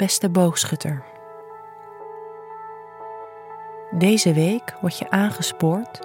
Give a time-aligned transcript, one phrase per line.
[0.00, 1.02] beste boogschutter.
[3.90, 6.00] Deze week word je aangespoord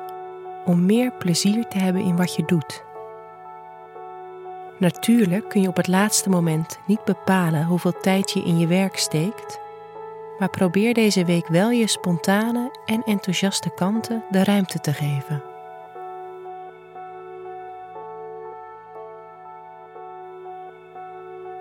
[0.65, 2.83] om meer plezier te hebben in wat je doet.
[4.79, 8.97] Natuurlijk kun je op het laatste moment niet bepalen hoeveel tijd je in je werk
[8.97, 9.59] steekt,
[10.39, 15.43] maar probeer deze week wel je spontane en enthousiaste kanten de ruimte te geven.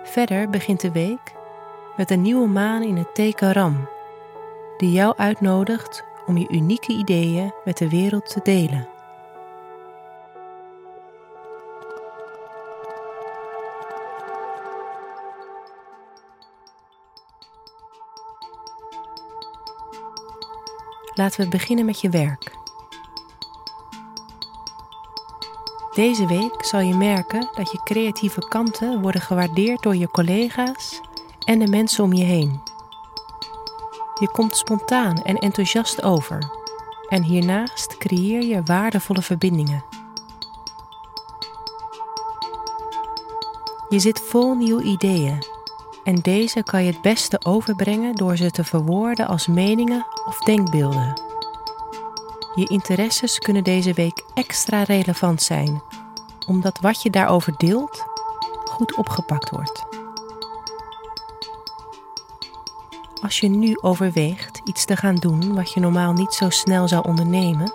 [0.03, 1.33] Verder begint de week
[1.97, 3.89] met een nieuwe maan in het teken Ram,
[4.77, 8.87] die jou uitnodigt om je unieke ideeën met de wereld te delen.
[21.13, 22.53] Laten we beginnen met je werk.
[25.93, 31.01] Deze week zal je merken dat je creatieve kanten worden gewaardeerd door je collega's
[31.45, 32.61] en de mensen om je heen.
[34.19, 36.51] Je komt spontaan en enthousiast over
[37.09, 39.83] en hiernaast creëer je waardevolle verbindingen.
[43.89, 45.43] Je zit vol nieuwe ideeën
[46.03, 51.21] en deze kan je het beste overbrengen door ze te verwoorden als meningen of denkbeelden.
[52.55, 55.81] Je interesses kunnen deze week extra relevant zijn,
[56.47, 58.05] omdat wat je daarover deelt
[58.65, 60.04] goed opgepakt wordt.
[63.25, 67.07] Als je nu overweegt iets te gaan doen wat je normaal niet zo snel zou
[67.07, 67.73] ondernemen,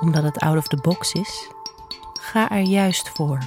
[0.00, 1.48] omdat het out of the box is,
[2.20, 3.38] ga er juist voor.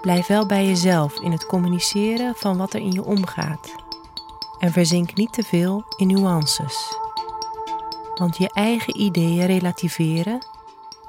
[0.00, 3.74] Blijf wel bij jezelf in het communiceren van wat er in je omgaat
[4.58, 6.96] en verzink niet te veel in nuances.
[8.14, 10.46] Want je eigen ideeën relativeren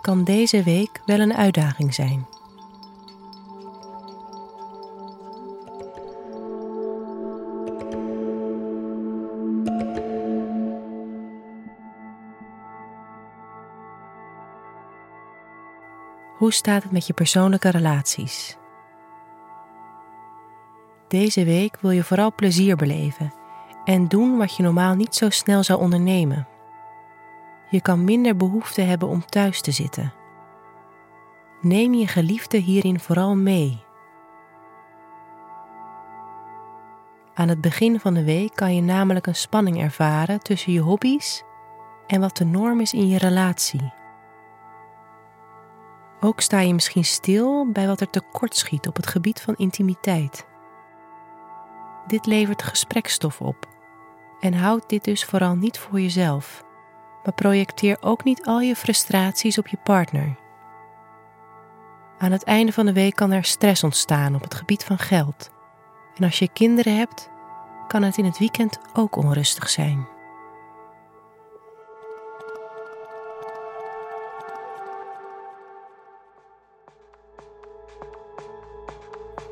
[0.02, 2.31] kan deze week wel een uitdaging zijn.
[16.42, 18.58] Hoe staat het met je persoonlijke relaties?
[21.08, 23.34] Deze week wil je vooral plezier beleven
[23.86, 26.48] en doen wat je normaal niet zo snel zou ondernemen.
[27.70, 30.14] Je kan minder behoefte hebben om thuis te zitten.
[31.62, 33.84] Neem je geliefde hierin vooral mee.
[37.34, 41.44] Aan het begin van de week kan je namelijk een spanning ervaren tussen je hobby's
[42.08, 44.00] en wat de norm is in je relatie.
[46.24, 50.46] Ook sta je misschien stil bij wat er tekort schiet op het gebied van intimiteit.
[52.08, 53.68] Dit levert gesprekstof op
[54.40, 56.64] en houd dit dus vooral niet voor jezelf,
[57.24, 60.36] maar projecteer ook niet al je frustraties op je partner.
[62.18, 65.50] Aan het einde van de week kan er stress ontstaan op het gebied van geld.
[66.16, 67.30] En als je kinderen hebt,
[67.88, 70.08] kan het in het weekend ook onrustig zijn.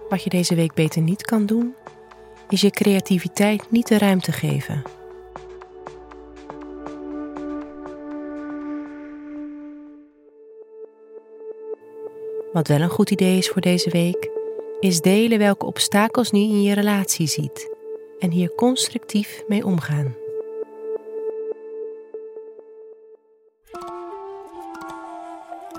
[0.09, 1.75] Wat je deze week beter niet kan doen,
[2.49, 4.81] is je creativiteit niet de ruimte geven.
[12.53, 14.29] Wat wel een goed idee is voor deze week,
[14.79, 17.75] is delen welke obstakels nu in je relatie ziet
[18.19, 20.15] en hier constructief mee omgaan.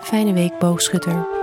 [0.00, 1.39] Fijne week, boogschutter.